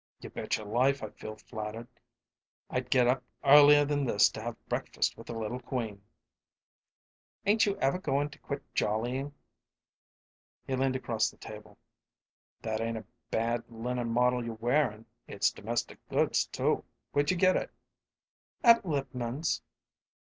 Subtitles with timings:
[0.19, 1.87] "You betcher life I feel flattered.
[2.71, 6.03] I'd get up earlier than this to have breakfast with a little queen."
[7.45, 9.31] "Ain't you ever goin' to quit jollyin'?"
[10.65, 11.77] He leaned across the table.
[12.63, 16.83] "That ain't a bad linen model you're wearin' it's domestic goods, too.
[17.11, 17.69] Where'd you get it?"
[18.63, 19.61] "At Lipman's."